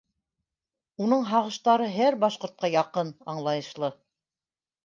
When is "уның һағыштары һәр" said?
1.07-2.19